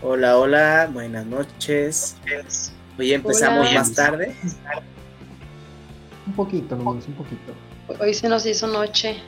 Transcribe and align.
Hola, 0.00 0.38
hola, 0.38 0.88
buenas 0.92 1.26
noches. 1.26 2.16
Hoy 2.96 3.12
empezamos 3.12 3.68
Hola. 3.68 3.80
más 3.80 3.92
tarde. 3.92 4.32
Un 6.24 6.32
poquito, 6.34 6.76
nomás, 6.76 7.06
un 7.08 7.14
poquito. 7.14 7.52
Hoy 7.98 8.14
se 8.14 8.28
nos 8.28 8.46
hizo 8.46 8.68
noche. 8.68 9.20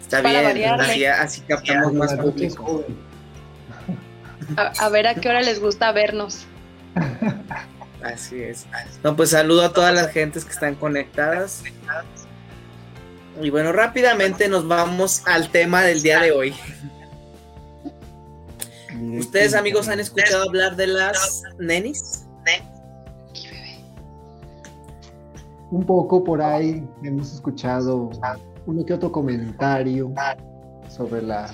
Está 0.00 0.22
Para 0.22 0.54
bien, 0.54 0.70
así, 0.80 1.04
así 1.04 1.40
captamos 1.42 1.92
más 1.92 2.14
público. 2.14 2.84
A, 4.56 4.72
a 4.78 4.88
ver 4.88 5.06
a 5.06 5.14
qué 5.14 5.28
hora 5.28 5.42
les 5.42 5.60
gusta 5.60 5.92
vernos. 5.92 6.46
Así 8.02 8.42
es. 8.42 8.66
No, 9.04 9.16
pues 9.16 9.30
saludo 9.30 9.66
a 9.66 9.72
todas 9.74 9.94
las 9.94 10.10
gentes 10.12 10.46
que 10.46 10.52
están 10.52 10.74
conectadas. 10.76 11.62
Y 13.42 13.50
bueno, 13.50 13.72
rápidamente 13.72 14.48
nos 14.48 14.66
vamos 14.66 15.22
al 15.26 15.50
tema 15.50 15.82
del 15.82 16.00
día 16.00 16.20
de 16.20 16.32
hoy. 16.32 16.54
¿Ustedes 19.18 19.54
amigos 19.54 19.88
han 19.88 20.00
escuchado 20.00 20.44
hablar 20.48 20.76
de 20.76 20.86
las 20.86 21.42
nenis? 21.58 22.26
Un 25.70 25.84
poco 25.84 26.24
por 26.24 26.42
ahí 26.42 26.84
hemos 27.02 27.32
escuchado 27.32 28.10
uno 28.66 28.84
que 28.84 28.92
otro 28.92 29.12
comentario 29.12 30.12
sobre 30.88 31.22
la, 31.22 31.50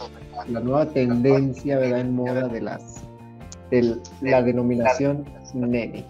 la 0.48 0.60
nueva 0.60 0.86
tendencia, 0.86 1.78
¿verdad? 1.78 2.00
En 2.00 2.14
moda 2.14 2.48
de 2.48 2.60
las 2.62 3.02
de 3.70 4.00
la 4.22 4.42
denominación 4.42 5.24
nene. 5.54 6.04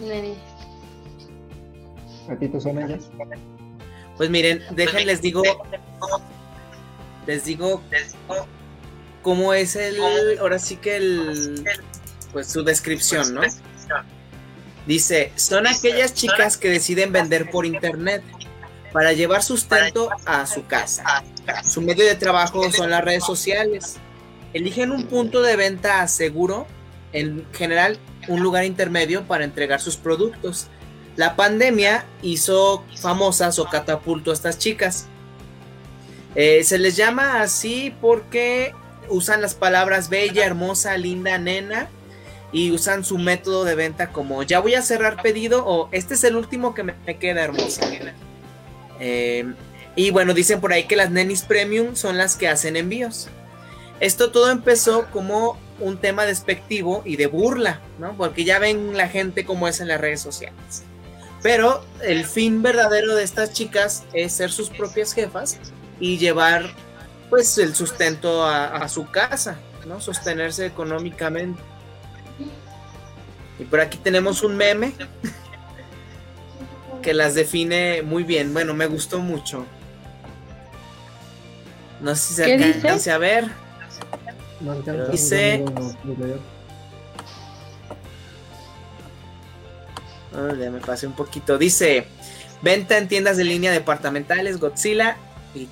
Neni. 0.00 0.34
¿A 2.28 2.36
ti 2.36 2.48
te 2.48 2.60
suena 2.60 2.86
ya? 2.86 2.98
Pues 4.16 4.30
miren, 4.30 4.60
déjenles 4.72 5.20
digo, 5.20 5.42
les 7.26 7.44
digo 7.44 7.82
cómo 9.22 9.54
es 9.54 9.76
el, 9.76 9.98
ahora 10.40 10.58
sí 10.58 10.76
que 10.76 10.96
el, 10.96 11.64
pues 12.32 12.48
su 12.48 12.62
descripción, 12.62 13.34
¿no? 13.34 13.42
Dice, 14.86 15.32
son 15.36 15.66
aquellas 15.66 16.14
chicas 16.14 16.56
que 16.56 16.68
deciden 16.70 17.12
vender 17.12 17.50
por 17.50 17.66
internet 17.66 18.22
para 18.92 19.12
llevar 19.12 19.42
sustento 19.42 20.10
a 20.24 20.46
su 20.46 20.66
casa. 20.66 21.22
Su 21.64 21.80
medio 21.80 22.04
de 22.04 22.14
trabajo 22.14 22.70
son 22.72 22.90
las 22.90 23.04
redes 23.04 23.24
sociales. 23.24 23.96
Eligen 24.52 24.90
un 24.90 25.06
punto 25.06 25.42
de 25.42 25.56
venta 25.56 26.06
seguro, 26.08 26.66
en 27.12 27.46
general 27.52 27.98
un 28.28 28.42
lugar 28.42 28.64
intermedio 28.64 29.24
para 29.24 29.44
entregar 29.44 29.80
sus 29.80 29.96
productos. 29.96 30.68
La 31.16 31.36
pandemia 31.36 32.04
hizo 32.22 32.84
famosas 33.00 33.58
o 33.58 33.66
catapultó 33.66 34.30
a 34.30 34.34
estas 34.34 34.58
chicas. 34.58 35.06
Eh, 36.34 36.62
se 36.64 36.78
les 36.78 36.96
llama 36.96 37.42
así 37.42 37.94
porque 38.00 38.72
usan 39.10 39.42
las 39.42 39.54
palabras 39.54 40.08
bella, 40.08 40.44
hermosa, 40.44 40.96
linda, 40.96 41.38
nena 41.38 41.88
y 42.52 42.72
usan 42.72 43.04
su 43.04 43.18
método 43.18 43.64
de 43.64 43.74
venta 43.74 44.10
como 44.10 44.42
ya 44.42 44.60
voy 44.60 44.74
a 44.74 44.82
cerrar 44.82 45.22
pedido 45.22 45.64
o 45.66 45.88
este 45.92 46.14
es 46.14 46.24
el 46.24 46.36
último 46.36 46.74
que 46.74 46.82
me 46.82 46.94
queda 47.18 47.42
hermosa. 47.42 47.82
Eh, 48.98 49.52
y 49.96 50.10
bueno, 50.10 50.34
dicen 50.34 50.60
por 50.60 50.72
ahí 50.72 50.84
que 50.84 50.96
las 50.96 51.10
nenis 51.10 51.42
premium 51.42 51.94
son 51.96 52.16
las 52.16 52.36
que 52.36 52.48
hacen 52.48 52.76
envíos. 52.76 53.28
Esto 54.00 54.30
todo 54.30 54.50
empezó 54.50 55.06
como 55.10 55.58
un 55.78 55.98
tema 55.98 56.24
despectivo 56.24 57.02
y 57.04 57.16
de 57.16 57.26
burla, 57.26 57.80
¿no? 57.98 58.16
Porque 58.16 58.44
ya 58.44 58.58
ven 58.58 58.96
la 58.96 59.08
gente 59.08 59.44
como 59.44 59.68
es 59.68 59.80
en 59.80 59.88
las 59.88 60.00
redes 60.00 60.20
sociales. 60.20 60.84
Pero 61.42 61.84
el 62.02 62.24
fin 62.24 62.62
verdadero 62.62 63.14
de 63.14 63.24
estas 63.24 63.52
chicas 63.52 64.04
es 64.12 64.32
ser 64.32 64.52
sus 64.52 64.68
propias 64.70 65.12
jefas 65.12 65.58
y 65.98 66.18
llevar 66.18 66.70
pues 67.30 67.56
el 67.58 67.74
sustento 67.74 68.44
a, 68.44 68.66
a 68.66 68.88
su 68.88 69.06
casa, 69.06 69.56
¿no? 69.86 70.00
Sostenerse 70.00 70.66
económicamente. 70.66 71.62
Y 73.58 73.64
por 73.64 73.80
aquí 73.80 73.98
tenemos 73.98 74.42
un 74.42 74.56
meme 74.56 74.92
que 77.02 77.14
las 77.14 77.34
define 77.34 78.02
muy 78.02 78.24
bien. 78.24 78.52
Bueno, 78.52 78.74
me 78.74 78.86
gustó 78.86 79.20
mucho. 79.20 79.64
No 82.00 82.14
sé 82.16 82.22
si 82.22 82.34
se 82.34 82.54
alcance 82.54 83.10
a 83.10 83.18
ver. 83.18 83.48
No 84.60 84.72
alcanza, 84.72 85.04
Dice-. 85.10 85.64
Ah, 90.34 90.54
ya 90.58 90.70
me 90.70 90.80
pasé 90.80 91.06
un 91.06 91.12
poquito. 91.12 91.58
Dice: 91.58 92.06
Venta 92.62 92.98
en 92.98 93.08
tiendas 93.08 93.36
de 93.36 93.44
línea 93.44 93.72
departamentales, 93.72 94.58
Godzilla 94.58 95.16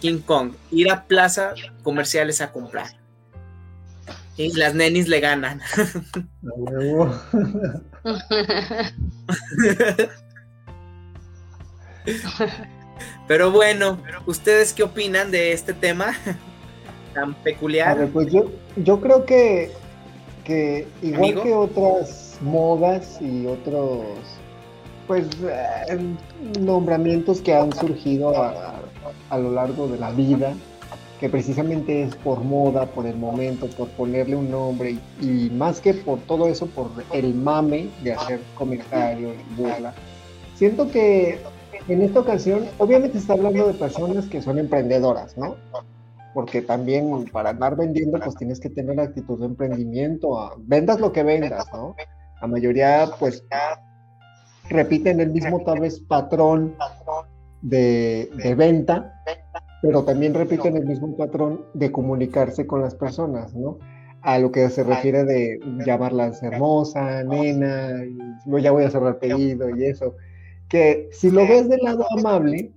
King 0.01 0.21
Kong. 0.21 0.53
Ir 0.71 0.91
a 0.91 1.05
plazas 1.07 1.61
comerciales 1.83 2.41
a 2.41 2.53
comprar. 2.53 2.89
Y 4.37 4.53
las 4.57 4.75
nenis 4.75 5.09
le 5.09 5.21
ganan. 5.21 5.61
Pero 13.27 13.51
bueno, 13.51 13.99
¿ustedes 14.27 14.73
qué 14.73 14.83
opinan 14.83 15.31
de 15.31 15.53
este 15.53 15.75
tema 15.75 16.15
tan 17.15 17.35
A 17.35 17.43
peculiar? 17.43 17.99
ver, 17.99 18.09
pues 18.11 18.33
yo, 18.33 18.51
yo 18.77 19.01
creo 19.01 19.25
que, 19.27 19.73
que 20.45 20.87
igual 21.03 21.33
Amigo. 21.33 21.43
que 21.43 21.55
otras 21.55 22.39
modas 22.41 23.19
y 23.21 23.47
otros 23.47 24.05
pues 25.07 25.27
eh, 25.43 25.99
nombramientos 26.61 27.41
que 27.41 27.55
han 27.55 27.73
surgido 27.73 28.37
a, 28.37 28.78
a- 29.31 29.39
lo 29.39 29.53
largo 29.53 29.89
de 29.89 29.99
la 29.99 30.11
vida, 30.11 30.53
que 31.21 31.29
precisamente 31.29 32.03
es 32.03 32.15
por 32.17 32.45
moda, 32.45 32.87
por 32.87 33.07
el 33.07 33.17
momento, 33.17 33.67
por 33.77 33.89
ponerle 33.89 34.37
un 34.37 34.51
nombre 34.51 34.99
y, 35.21 35.51
más 35.51 35.81
que 35.81 35.95
por 35.95 36.21
todo 36.21 36.47
eso, 36.47 36.67
por 36.67 36.91
el 37.13 37.35
mame 37.35 37.89
de 38.03 38.13
hacer 38.13 38.41
comentarios, 38.57 39.35
burla. 39.57 39.93
Siento 40.55 40.91
que 40.91 41.39
en 41.89 42.03
esta 42.03 42.21
ocasión, 42.21 42.67
obviamente 42.79 43.19
está 43.19 43.33
hablando 43.33 43.67
de 43.67 43.75
personas 43.75 44.27
que 44.27 44.43
son 44.43 44.59
emprendedoras, 44.59 45.37
¿no? 45.37 45.57
porque 46.35 46.63
también 46.63 47.25
para 47.33 47.51
andar 47.51 47.75
vendiendo 47.75 48.21
pues 48.21 48.37
tienes 48.37 48.61
que 48.61 48.71
tener 48.71 49.01
actitud 49.01 49.41
de 49.41 49.47
emprendimiento, 49.47 50.53
vendas 50.59 51.01
lo 51.01 51.11
que 51.11 51.25
vendas, 51.25 51.67
¿no? 51.73 51.97
La 52.41 52.47
mayoría 52.47 53.09
pues 53.19 53.43
repiten 54.69 55.19
el 55.21 55.31
mismo 55.31 55.65
tal 55.65 55.81
vez 55.81 55.99
patrón 56.01 56.77
de, 57.63 58.31
de 58.43 58.55
venta, 58.55 59.23
pero 59.83 60.05
también 60.05 60.35
repiten 60.35 60.77
el 60.77 60.87
mismo 60.87 61.17
patrón 61.17 61.65
de 61.75 61.93
comunicarse 61.93 62.67
con 62.67 62.81
las 62.81 62.95
personas, 62.95 63.55
¿no? 63.55 63.79
A 64.23 64.39
lo 64.39 64.51
que 64.51 64.69
se 64.69 64.83
refiere 64.83 65.25
de 65.25 65.61
llamarlas 65.87 66.43
hermosa, 66.43 67.23
nena, 67.23 68.05
luego 68.47 68.59
ya 68.59 68.73
voy 68.73 68.85
a 68.85 68.91
cerrar 68.91 69.19
pedido 69.19 69.75
y 69.77 69.85
eso. 69.85 70.17
Que 70.69 71.09
si 71.13 71.31
lo 71.31 71.47
ves 71.47 71.69
del 71.69 71.81
lado 71.83 72.05
amable, 72.19 72.73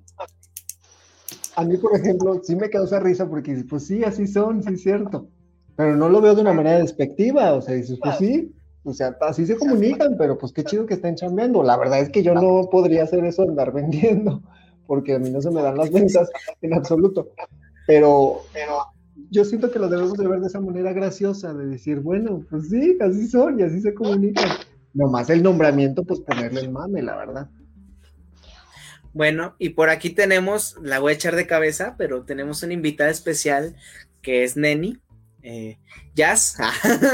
a 1.55 1.63
mí, 1.63 1.77
por 1.77 1.95
ejemplo, 1.95 2.39
sí 2.43 2.55
me 2.55 2.69
causa 2.69 2.99
risa 2.99 3.27
porque, 3.27 3.63
pues 3.69 3.85
sí, 3.87 4.03
así 4.03 4.27
son, 4.27 4.63
sí 4.63 4.73
es 4.73 4.83
cierto. 4.83 5.27
Pero 5.75 5.95
no 5.95 6.09
lo 6.09 6.21
veo 6.21 6.35
de 6.35 6.41
una 6.41 6.53
manera 6.53 6.79
despectiva, 6.79 7.53
o 7.53 7.61
sea, 7.61 7.75
dices, 7.75 7.99
pues 8.01 8.17
sí, 8.17 8.53
o 8.83 8.93
sea, 8.93 9.15
así 9.21 9.45
se 9.45 9.57
comunican, 9.57 10.15
pero 10.17 10.37
pues 10.37 10.53
qué 10.53 10.63
chido 10.63 10.85
que 10.85 10.93
estén 10.95 11.15
chambeando. 11.15 11.63
La 11.63 11.77
verdad 11.77 11.99
es 11.99 12.09
que 12.09 12.23
yo 12.23 12.33
no 12.33 12.69
podría 12.71 13.03
hacer 13.03 13.25
eso, 13.25 13.43
andar 13.43 13.71
vendiendo, 13.73 14.41
porque 14.91 15.13
a 15.13 15.19
mí 15.19 15.29
no 15.29 15.41
se 15.41 15.49
me 15.49 15.61
dan 15.61 15.77
las 15.77 15.89
ventas 15.89 16.29
en 16.61 16.73
absoluto. 16.73 17.29
Pero, 17.87 18.41
pero 18.51 18.87
yo 19.29 19.45
siento 19.45 19.71
que 19.71 19.79
lo 19.79 19.87
debemos 19.87 20.17
de 20.17 20.27
ver 20.27 20.41
de 20.41 20.47
esa 20.47 20.59
manera 20.59 20.91
graciosa, 20.91 21.53
de 21.53 21.65
decir, 21.65 22.01
bueno, 22.01 22.45
pues 22.49 22.67
sí, 22.67 22.97
así 22.99 23.25
son 23.29 23.57
y 23.57 23.63
así 23.63 23.79
se 23.79 23.93
comunican. 23.93 24.49
Nomás 24.93 25.29
el 25.29 25.43
nombramiento, 25.43 26.03
pues 26.03 26.19
ponerle 26.19 26.59
el 26.59 26.71
mame, 26.71 27.01
la 27.01 27.15
verdad. 27.15 27.49
Bueno, 29.13 29.55
y 29.59 29.69
por 29.69 29.89
aquí 29.89 30.09
tenemos, 30.09 30.75
la 30.81 30.99
voy 30.99 31.13
a 31.13 31.15
echar 31.15 31.37
de 31.37 31.47
cabeza, 31.47 31.95
pero 31.97 32.23
tenemos 32.25 32.61
una 32.61 32.73
invitada 32.73 33.11
especial 33.11 33.77
que 34.21 34.43
es 34.43 34.57
Neni. 34.57 34.97
Eh, 35.41 35.77
Jazz, 36.15 36.57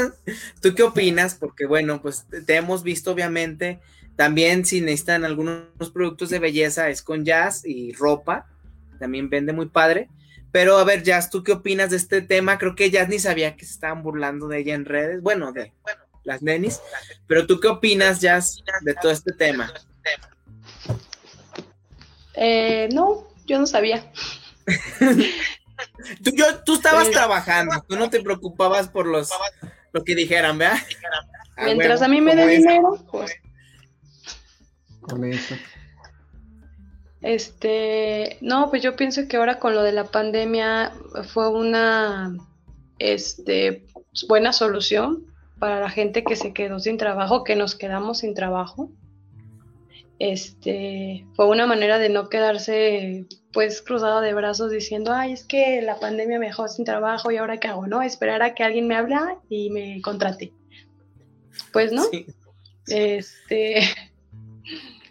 ¿tú 0.60 0.74
qué 0.74 0.82
opinas? 0.82 1.36
Porque 1.36 1.64
bueno, 1.64 2.02
pues 2.02 2.26
te 2.44 2.56
hemos 2.56 2.82
visto 2.82 3.12
obviamente, 3.12 3.78
también 4.18 4.64
si 4.66 4.80
necesitan 4.80 5.24
algunos 5.24 5.62
productos 5.94 6.28
de 6.30 6.40
belleza 6.40 6.88
es 6.90 7.02
con 7.02 7.24
Jazz 7.24 7.62
y 7.64 7.92
ropa, 7.92 8.48
también 8.98 9.30
vende 9.30 9.52
muy 9.52 9.66
padre. 9.66 10.08
Pero 10.50 10.76
a 10.78 10.82
ver, 10.84 11.04
Jazz, 11.04 11.30
¿tú 11.30 11.44
qué 11.44 11.52
opinas 11.52 11.90
de 11.90 11.98
este 11.98 12.20
tema? 12.20 12.58
Creo 12.58 12.74
que 12.74 12.90
Jazz 12.90 13.08
ni 13.08 13.20
sabía 13.20 13.54
que 13.54 13.64
se 13.64 13.74
estaban 13.74 14.02
burlando 14.02 14.48
de 14.48 14.58
ella 14.58 14.74
en 14.74 14.86
redes, 14.86 15.22
bueno, 15.22 15.52
de 15.52 15.72
las 16.24 16.42
nenis, 16.42 16.80
pero 17.28 17.46
¿tú 17.46 17.60
qué 17.60 17.68
opinas, 17.68 18.20
Jazz, 18.20 18.58
de 18.82 18.94
todo 18.94 19.12
este 19.12 19.32
tema? 19.32 19.72
Eh, 22.34 22.88
no, 22.92 23.28
yo 23.46 23.58
no 23.60 23.66
sabía. 23.66 24.10
Tú, 26.24 26.32
yo- 26.34 26.62
tú 26.64 26.74
estabas 26.74 27.06
Eh. 27.06 27.12
trabajando, 27.12 27.84
tú 27.88 27.96
no 27.96 28.10
te 28.10 28.20
preocupabas 28.20 28.88
por 28.88 29.06
los 29.06 29.30
lo 29.92 30.02
que 30.02 30.14
dijeran, 30.16 30.58
¿verdad? 30.58 30.78
Mientras 31.56 32.00
huevo, 32.00 32.04
a 32.04 32.08
mí 32.08 32.20
me 32.20 32.34
dé 32.34 32.46
dinero, 32.48 33.06
pues 33.12 33.32
Con 35.08 35.24
eso. 35.24 35.54
Este, 37.20 38.38
no, 38.40 38.70
pues 38.70 38.82
yo 38.82 38.94
pienso 38.94 39.26
que 39.26 39.36
ahora 39.36 39.58
con 39.58 39.74
lo 39.74 39.82
de 39.82 39.92
la 39.92 40.04
pandemia 40.04 40.92
fue 41.32 41.48
una 41.48 42.36
este, 42.98 43.84
buena 44.28 44.52
solución 44.52 45.26
para 45.58 45.80
la 45.80 45.90
gente 45.90 46.22
que 46.22 46.36
se 46.36 46.52
quedó 46.52 46.78
sin 46.78 46.96
trabajo, 46.96 47.42
que 47.42 47.56
nos 47.56 47.74
quedamos 47.74 48.18
sin 48.18 48.34
trabajo. 48.34 48.90
Este, 50.20 51.24
fue 51.34 51.46
una 51.46 51.66
manera 51.66 51.98
de 51.98 52.08
no 52.08 52.28
quedarse 52.28 53.26
pues 53.52 53.82
cruzado 53.82 54.20
de 54.20 54.34
brazos 54.34 54.70
diciendo, 54.70 55.12
ay, 55.12 55.32
es 55.32 55.44
que 55.44 55.80
la 55.82 55.98
pandemia 55.98 56.38
me 56.38 56.46
dejó 56.46 56.68
sin 56.68 56.84
trabajo 56.84 57.30
y 57.30 57.36
ahora 57.36 57.58
qué 57.58 57.68
hago, 57.68 57.86
¿no? 57.86 58.02
Esperar 58.02 58.42
a 58.42 58.54
que 58.54 58.62
alguien 58.62 58.86
me 58.86 58.96
hable 58.96 59.16
y 59.48 59.70
me 59.70 60.00
contrate. 60.02 60.52
Pues 61.72 61.92
no. 61.92 62.04
Este, 62.86 63.80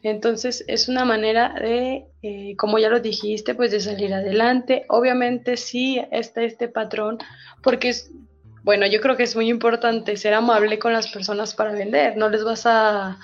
entonces 0.03 0.63
es 0.67 0.87
una 0.87 1.05
manera 1.05 1.53
de, 1.59 2.05
eh, 2.21 2.55
como 2.57 2.79
ya 2.79 2.89
lo 2.89 2.99
dijiste, 2.99 3.55
pues 3.55 3.71
de 3.71 3.79
salir 3.79 4.13
adelante. 4.13 4.85
Obviamente 4.89 5.57
sí 5.57 6.01
está 6.11 6.43
este 6.43 6.67
patrón, 6.67 7.17
porque 7.63 7.89
es, 7.89 8.11
bueno, 8.63 8.85
yo 8.85 9.01
creo 9.01 9.17
que 9.17 9.23
es 9.23 9.35
muy 9.35 9.49
importante 9.49 10.17
ser 10.17 10.33
amable 10.33 10.79
con 10.79 10.93
las 10.93 11.07
personas 11.07 11.53
para 11.53 11.71
vender. 11.71 12.17
No 12.17 12.29
les 12.29 12.43
vas 12.43 12.65
a, 12.65 13.19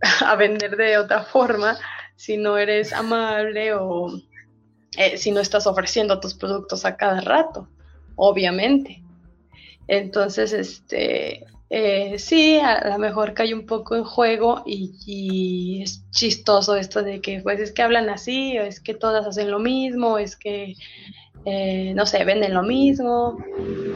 a 0.24 0.36
vender 0.36 0.76
de 0.76 0.98
otra 0.98 1.24
forma 1.24 1.78
si 2.16 2.36
no 2.36 2.56
eres 2.56 2.92
amable 2.92 3.74
o 3.74 4.10
eh, 4.96 5.18
si 5.18 5.30
no 5.30 5.40
estás 5.40 5.66
ofreciendo 5.66 6.20
tus 6.20 6.34
productos 6.34 6.84
a 6.84 6.96
cada 6.96 7.20
rato, 7.20 7.68
obviamente. 8.16 9.02
Entonces, 9.88 10.52
este, 10.52 11.46
eh, 11.70 12.18
sí, 12.18 12.58
a 12.58 12.88
lo 12.88 12.98
mejor 12.98 13.34
cae 13.34 13.54
un 13.54 13.66
poco 13.66 13.96
en 13.96 14.04
juego 14.04 14.62
y, 14.66 15.82
es 15.82 16.02
chistoso 16.10 16.76
esto 16.76 17.02
de 17.02 17.20
que, 17.20 17.40
pues, 17.40 17.60
es 17.60 17.72
que 17.72 17.82
hablan 17.82 18.08
así, 18.08 18.58
o 18.58 18.62
es 18.62 18.80
que 18.80 18.94
todas 18.94 19.26
hacen 19.26 19.50
lo 19.50 19.58
mismo, 19.58 20.18
es 20.18 20.36
que, 20.36 20.76
eh, 21.44 21.92
no 21.94 22.06
sé, 22.06 22.24
venden 22.24 22.54
lo 22.54 22.62
mismo, 22.62 23.38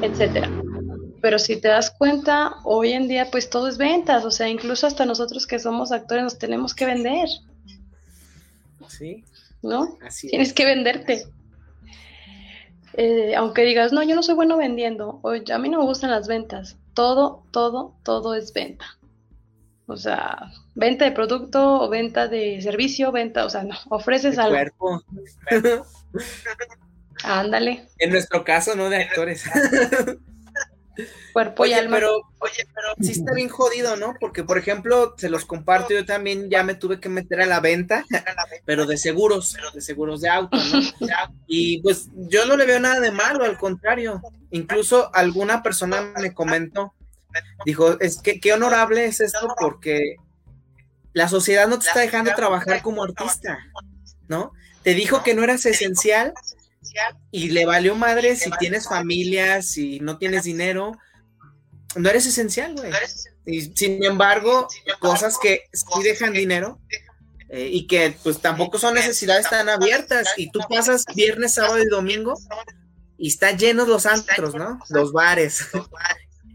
etcétera. 0.02 0.50
Pero 1.20 1.38
si 1.38 1.60
te 1.60 1.68
das 1.68 1.90
cuenta, 1.90 2.54
hoy 2.64 2.92
en 2.92 3.06
día 3.06 3.30
pues 3.30 3.50
todo 3.50 3.68
es 3.68 3.76
ventas, 3.76 4.24
o 4.24 4.30
sea, 4.30 4.48
incluso 4.48 4.86
hasta 4.86 5.04
nosotros 5.04 5.46
que 5.46 5.58
somos 5.58 5.92
actores 5.92 6.24
nos 6.24 6.38
tenemos 6.38 6.74
que 6.74 6.86
vender. 6.86 7.28
Sí. 8.88 9.24
¿No? 9.62 9.98
Así 10.02 10.28
Tienes 10.28 10.54
que 10.54 10.64
venderte. 10.64 11.26
Eh, 12.94 13.34
aunque 13.36 13.62
digas, 13.62 13.92
no, 13.92 14.02
yo 14.02 14.14
no 14.14 14.22
soy 14.22 14.34
bueno 14.34 14.56
vendiendo, 14.56 15.20
o 15.22 15.30
a 15.30 15.58
mí 15.58 15.68
no 15.68 15.78
me 15.78 15.84
gustan 15.84 16.10
las 16.10 16.28
ventas. 16.28 16.76
Todo, 16.94 17.44
todo, 17.50 17.94
todo 18.02 18.34
es 18.34 18.52
venta. 18.52 18.84
O 19.86 19.96
sea, 19.96 20.52
venta 20.74 21.04
de 21.04 21.12
producto 21.12 21.82
o 21.82 21.88
venta 21.88 22.28
de 22.28 22.60
servicio, 22.62 23.12
venta, 23.12 23.44
o 23.44 23.50
sea, 23.50 23.64
no, 23.64 23.76
ofreces 23.88 24.38
algo. 24.38 24.54
Cuerpo. 24.54 25.02
Ándale. 27.24 27.86
En 27.98 28.10
nuestro 28.10 28.44
caso, 28.44 28.74
no 28.76 28.88
de 28.88 29.02
actores. 29.02 29.44
Cuerpo 31.32 31.66
y 31.66 31.72
alma. 31.72 31.96
Pero, 31.96 32.22
oye, 32.38 32.66
pero 32.74 32.88
sí 33.00 33.12
está 33.12 33.32
bien 33.32 33.48
jodido, 33.48 33.96
¿no? 33.96 34.14
Porque, 34.20 34.44
por 34.44 34.58
ejemplo, 34.58 35.14
se 35.16 35.28
los 35.28 35.44
comparto, 35.44 35.94
yo 35.94 36.04
también 36.04 36.50
ya 36.50 36.62
me 36.62 36.74
tuve 36.74 37.00
que 37.00 37.08
meter 37.08 37.40
a 37.40 37.46
la 37.46 37.60
venta, 37.60 38.04
pero 38.64 38.86
de 38.86 38.96
seguros, 38.96 39.56
de 39.72 39.80
seguros 39.80 40.20
de 40.20 40.28
auto, 40.28 40.56
¿no? 40.56 40.80
Y 41.46 41.80
pues 41.82 42.08
yo 42.14 42.46
no 42.46 42.56
le 42.56 42.66
veo 42.66 42.80
nada 42.80 43.00
de 43.00 43.10
malo, 43.10 43.44
al 43.44 43.58
contrario. 43.58 44.20
Incluso 44.50 45.14
alguna 45.14 45.62
persona 45.62 46.12
me 46.20 46.34
comentó, 46.34 46.94
dijo, 47.64 47.98
es 48.00 48.20
que 48.20 48.40
qué 48.40 48.52
honorable 48.52 49.04
es 49.04 49.20
esto 49.20 49.54
porque 49.58 50.16
la 51.12 51.28
sociedad 51.28 51.68
no 51.68 51.78
te 51.78 51.86
está 51.86 52.00
dejando 52.00 52.32
trabajar 52.34 52.82
como 52.82 53.04
artista, 53.04 53.58
¿no? 54.28 54.52
Te 54.82 54.94
dijo 54.94 55.22
que 55.22 55.34
no 55.34 55.44
eras 55.44 55.66
esencial 55.66 56.32
y 57.30 57.50
le 57.50 57.66
valió 57.66 57.94
madre 57.94 58.36
si 58.36 58.50
tienes 58.58 58.88
familia, 58.88 59.62
si 59.62 60.00
no 60.00 60.18
tienes 60.18 60.44
dinero. 60.44 60.92
No 61.96 62.08
eres 62.08 62.26
esencial, 62.26 62.74
güey. 62.74 62.92
Y 63.46 63.62
sin 63.74 64.02
embargo, 64.04 64.68
cosas 65.00 65.38
que 65.38 65.64
sí 65.72 66.02
dejan 66.02 66.32
dinero 66.32 66.80
eh, 67.48 67.68
y 67.72 67.86
que 67.86 68.16
pues 68.22 68.40
tampoco 68.40 68.78
son 68.78 68.94
necesidades 68.94 69.48
tan 69.48 69.68
abiertas. 69.68 70.28
Y 70.36 70.50
tú 70.50 70.60
pasas 70.68 71.04
viernes, 71.14 71.54
sábado 71.54 71.82
y 71.82 71.86
domingo 71.86 72.34
y 73.18 73.28
están 73.28 73.58
llenos 73.58 73.86
los 73.86 74.06
antros, 74.06 74.54
¿no? 74.54 74.80
Los 74.88 75.12
bares. 75.12 75.68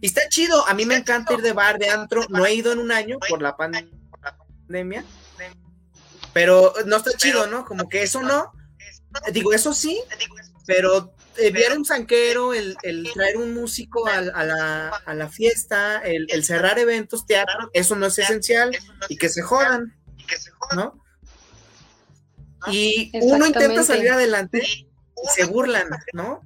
Y 0.01 0.07
está 0.07 0.28
chido. 0.28 0.68
A 0.68 0.74
mí 0.74 0.86
me 0.86 0.98
encanta 0.98 1.33
ir 1.33 1.42
de 1.42 1.54
bar, 1.54 1.80
de 1.80 1.89
antro. 1.89 2.25
No 2.30 2.45
he 2.45 2.54
ido 2.54 2.74
en 2.74 2.80
un 2.80 2.92
año 2.92 3.18
por 3.30 3.42
la 3.42 3.56
pandemia. 3.56 5.06
Pero 6.33 6.74
no 6.86 6.98
está 6.98 7.12
chido, 7.18 7.48
¿no? 7.48 7.66
Como 7.66 7.88
que 7.88 8.04
eso 8.04 8.21
no 8.21 8.51
Digo, 9.31 9.53
eso 9.53 9.73
sí, 9.73 10.01
pero 10.65 11.13
eh, 11.38 11.47
enviar 11.47 11.77
un 11.77 11.85
sanquero, 11.85 12.53
el, 12.53 12.77
traer 13.13 13.38
un 13.38 13.53
músico 13.53 14.07
a, 14.07 14.21
la, 14.21 15.29
fiesta, 15.29 16.00
el, 16.00 16.44
cerrar 16.44 16.79
eventos, 16.79 17.25
teatro, 17.25 17.69
eso 17.73 17.95
no 17.95 18.07
es 18.07 18.19
esencial 18.19 18.75
y 19.09 19.17
que 19.17 19.29
se 19.29 19.41
jodan, 19.41 19.95
¿no? 20.75 21.01
Y 22.67 23.12
uno 23.21 23.45
intenta 23.45 23.83
salir 23.83 24.09
adelante 24.09 24.63
y 24.63 24.88
se 25.35 25.45
burlan, 25.45 25.89
¿no? 26.13 26.41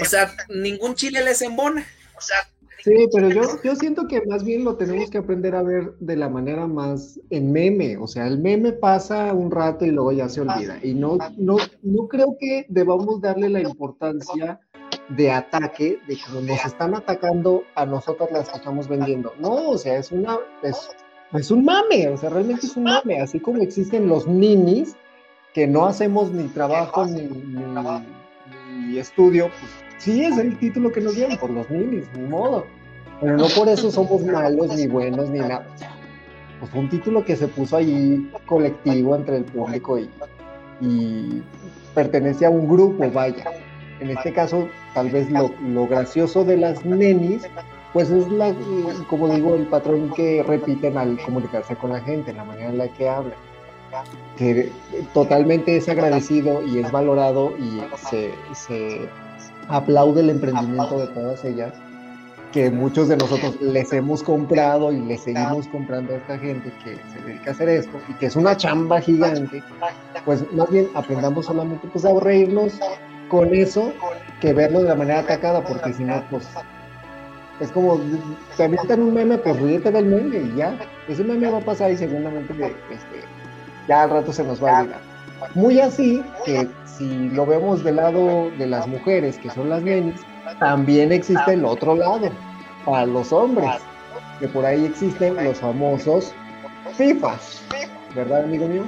O 0.00 0.04
sea, 0.04 0.34
ningún 0.48 0.94
chile 0.94 1.24
les 1.24 1.42
embona. 1.42 1.86
O 2.16 2.20
sea, 2.20 2.48
Sí, 2.82 3.08
pero 3.12 3.28
yo, 3.28 3.42
yo 3.62 3.76
siento 3.76 4.06
que 4.06 4.22
más 4.26 4.44
bien 4.44 4.64
lo 4.64 4.76
tenemos 4.76 5.10
que 5.10 5.18
aprender 5.18 5.54
a 5.54 5.62
ver 5.62 5.94
de 5.98 6.16
la 6.16 6.28
manera 6.28 6.66
más 6.66 7.20
en 7.30 7.52
meme. 7.52 7.96
O 7.98 8.06
sea, 8.06 8.26
el 8.26 8.38
meme 8.38 8.72
pasa 8.72 9.34
un 9.34 9.50
rato 9.50 9.84
y 9.84 9.90
luego 9.90 10.12
ya 10.12 10.28
se 10.28 10.40
olvida. 10.40 10.78
Y 10.82 10.94
no, 10.94 11.18
no, 11.36 11.56
no 11.82 12.08
creo 12.08 12.36
que 12.38 12.66
debamos 12.68 13.20
darle 13.20 13.50
la 13.50 13.60
importancia 13.60 14.60
de 15.10 15.30
ataque, 15.30 15.98
de 16.06 16.16
que 16.16 16.22
nos 16.32 16.64
están 16.64 16.94
atacando 16.94 17.64
a 17.74 17.84
nosotras 17.84 18.30
las 18.32 18.48
que 18.48 18.56
estamos 18.56 18.88
vendiendo. 18.88 19.34
No, 19.38 19.70
o 19.70 19.78
sea, 19.78 19.98
es 19.98 20.10
una, 20.10 20.38
es, 20.62 21.50
un 21.50 21.64
mame, 21.64 22.08
o 22.08 22.16
sea, 22.16 22.30
realmente 22.30 22.66
es 22.66 22.76
un 22.76 22.84
mame. 22.84 23.20
Así 23.20 23.40
como 23.40 23.62
existen 23.62 24.08
los 24.08 24.26
ninis, 24.26 24.96
que 25.52 25.66
no 25.66 25.86
hacemos 25.86 26.30
ni 26.30 26.44
trabajo 26.48 27.04
ni, 27.06 27.28
ni 28.86 28.98
estudio, 28.98 29.48
pues 29.48 29.89
Sí, 30.00 30.24
es 30.24 30.38
el 30.38 30.58
título 30.58 30.90
que 30.90 31.02
nos 31.02 31.14
dieron 31.14 31.36
por 31.36 31.50
los 31.50 31.68
ninis, 31.70 32.06
ni 32.16 32.26
modo. 32.26 32.66
Pero 33.20 33.36
no 33.36 33.46
por 33.48 33.68
eso 33.68 33.90
somos 33.90 34.24
malos, 34.24 34.74
ni 34.74 34.86
buenos, 34.86 35.28
ni 35.28 35.40
nada. 35.40 35.66
Pues 36.58 36.70
fue 36.70 36.80
un 36.80 36.88
título 36.88 37.22
que 37.22 37.36
se 37.36 37.48
puso 37.48 37.76
ahí 37.76 38.30
colectivo 38.46 39.14
entre 39.14 39.36
el 39.36 39.44
público 39.44 39.98
y, 39.98 40.08
y 40.80 41.42
pertenece 41.94 42.46
a 42.46 42.50
un 42.50 42.66
grupo, 42.66 43.10
vaya. 43.10 43.44
En 44.00 44.08
este 44.08 44.32
caso, 44.32 44.70
tal 44.94 45.10
vez 45.10 45.30
lo, 45.30 45.50
lo 45.68 45.86
gracioso 45.86 46.44
de 46.44 46.56
las 46.56 46.82
nenis, 46.86 47.42
pues 47.92 48.08
es 48.08 48.26
la, 48.32 48.54
como 49.06 49.28
digo, 49.28 49.54
el 49.54 49.66
patrón 49.66 50.14
que 50.14 50.42
repiten 50.42 50.96
al 50.96 51.18
comunicarse 51.18 51.76
con 51.76 51.92
la 51.92 52.00
gente, 52.00 52.32
la 52.32 52.44
manera 52.44 52.70
en 52.70 52.78
la 52.78 52.88
que 52.88 53.06
hablan 53.06 53.49
que 54.36 54.70
totalmente 55.12 55.76
es 55.76 55.88
agradecido 55.88 56.62
y 56.62 56.78
es 56.78 56.90
valorado 56.90 57.52
y 57.58 57.82
se, 58.08 58.32
se 58.54 59.08
aplaude 59.68 60.20
el 60.20 60.30
emprendimiento 60.30 60.98
de 60.98 61.06
todas 61.08 61.44
ellas, 61.44 61.72
que 62.52 62.70
muchos 62.70 63.08
de 63.08 63.16
nosotros 63.16 63.60
les 63.60 63.92
hemos 63.92 64.22
comprado 64.22 64.92
y 64.92 65.00
les 65.00 65.22
seguimos 65.22 65.68
comprando 65.68 66.14
a 66.14 66.16
esta 66.16 66.38
gente 66.38 66.72
que 66.84 66.96
se 67.12 67.26
dedica 67.26 67.50
a 67.50 67.52
hacer 67.52 67.68
esto 67.68 67.98
y 68.08 68.14
que 68.14 68.26
es 68.26 68.36
una 68.36 68.56
chamba 68.56 69.00
gigante, 69.00 69.62
pues 70.24 70.44
más 70.52 70.68
bien 70.70 70.88
aprendamos 70.94 71.46
solamente 71.46 71.86
pues 71.88 72.04
a 72.04 72.18
reírnos 72.18 72.72
con 73.28 73.54
eso 73.54 73.92
que 74.40 74.52
verlo 74.52 74.82
de 74.82 74.88
la 74.88 74.96
manera 74.96 75.20
atacada, 75.20 75.62
porque 75.62 75.92
si 75.92 76.02
no, 76.02 76.22
pues 76.30 76.48
es 77.60 77.70
como, 77.70 78.00
te 78.56 78.64
avientan 78.64 79.02
un 79.02 79.14
meme, 79.14 79.38
pues 79.38 79.60
ríete 79.60 79.92
del 79.92 80.06
meme 80.06 80.38
y 80.38 80.56
ya, 80.56 80.76
ese 81.08 81.22
meme 81.22 81.50
va 81.50 81.58
a 81.58 81.64
pasar 81.64 81.92
y 81.92 81.96
seguramente 81.96 82.52
este, 82.90 83.22
ya 83.90 84.04
al 84.04 84.10
rato 84.10 84.32
se 84.32 84.44
nos 84.44 84.62
va 84.62 84.70
a 84.70 84.80
olvidar. 84.82 85.00
Muy 85.54 85.80
así 85.80 86.22
que 86.44 86.68
si 86.86 87.28
lo 87.30 87.44
vemos 87.44 87.82
del 87.82 87.96
lado 87.96 88.50
de 88.56 88.66
las 88.68 88.86
mujeres, 88.86 89.36
que 89.38 89.50
son 89.50 89.68
las 89.68 89.82
nenis, 89.82 90.20
también 90.60 91.10
existe 91.10 91.54
el 91.54 91.64
otro 91.64 91.96
lado, 91.96 92.30
para 92.84 93.04
los 93.06 93.32
hombres, 93.32 93.68
que 94.38 94.46
por 94.46 94.64
ahí 94.64 94.84
existen 94.84 95.42
los 95.42 95.58
famosos 95.58 96.32
FIFAs, 96.96 97.62
¿verdad, 98.14 98.44
amigo 98.44 98.68
mío? 98.68 98.84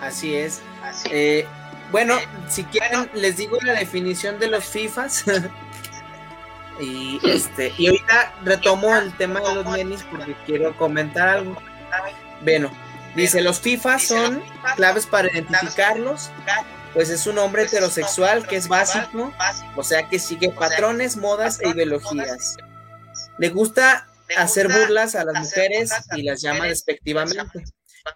Así 0.00 0.34
es. 0.34 0.62
Eh, 1.10 1.46
bueno, 1.92 2.14
si 2.48 2.64
quieren, 2.64 3.08
les 3.14 3.36
digo 3.36 3.56
la 3.62 3.74
definición 3.74 4.40
de 4.40 4.48
los 4.48 4.64
FIFAs. 4.64 5.24
y 6.80 7.20
este, 7.24 7.72
y 7.78 7.86
ahorita 7.86 8.32
retomo 8.44 8.94
el 8.96 9.12
tema 9.16 9.40
de 9.40 9.54
los 9.54 9.66
nenis 9.66 10.02
porque 10.10 10.34
quiero 10.44 10.76
comentar 10.76 11.28
algo. 11.28 11.56
Bueno, 12.42 12.70
dice, 13.16 13.40
los 13.40 13.60
FIFAs 13.60 14.02
son 14.04 14.42
claves 14.76 15.06
para 15.06 15.30
identificarlos. 15.32 16.30
pues 16.94 17.10
es 17.10 17.26
un 17.26 17.38
hombre 17.38 17.64
heterosexual 17.64 18.46
que 18.46 18.56
es 18.56 18.68
básico, 18.68 19.30
o 19.76 19.82
sea 19.82 20.08
que 20.08 20.18
sigue 20.18 20.50
patrones, 20.50 21.16
modas 21.16 21.60
e 21.60 21.68
ideologías. 21.68 22.56
Le 23.38 23.50
gusta 23.50 24.06
hacer 24.36 24.68
burlas 24.68 25.14
a 25.14 25.24
las 25.24 25.40
mujeres 25.40 25.92
y 26.14 26.22
las 26.22 26.40
llama 26.40 26.66
despectivamente. 26.66 27.64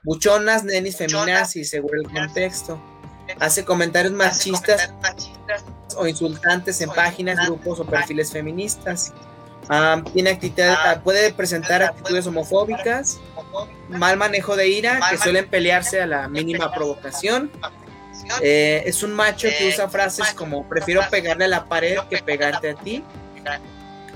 Buchonas, 0.02 0.64
nenis, 0.64 0.96
feminas 0.96 1.56
y 1.56 1.64
según 1.64 1.90
el 1.96 2.10
contexto. 2.10 2.80
Hace 3.38 3.64
comentarios 3.64 4.12
machistas 4.12 4.92
o 5.96 6.06
insultantes 6.06 6.80
en 6.80 6.90
páginas, 6.90 7.46
grupos 7.46 7.80
o 7.80 7.84
perfiles 7.84 8.32
feministas. 8.32 9.12
Ah, 9.68 10.02
tiene 10.12 10.30
actividad, 10.30 10.76
ah, 10.84 11.00
puede 11.02 11.32
presentar 11.32 11.82
actitudes 11.82 12.26
homofóbicas, 12.26 13.20
mal 13.90 14.16
manejo 14.16 14.56
de 14.56 14.68
ira, 14.68 15.00
que 15.10 15.18
suelen 15.18 15.48
pelearse 15.48 16.00
a 16.00 16.06
la 16.06 16.28
mínima 16.28 16.72
provocación. 16.72 17.50
Eh, 18.42 18.82
es 18.86 19.02
un 19.02 19.12
macho 19.12 19.48
que 19.48 19.68
usa 19.68 19.88
frases 19.88 20.32
como 20.34 20.68
prefiero 20.68 21.02
pegarle 21.10 21.46
a 21.46 21.48
la 21.48 21.64
pared 21.64 21.98
que 22.08 22.18
pegarte 22.18 22.70
a 22.70 22.74
ti. 22.74 23.02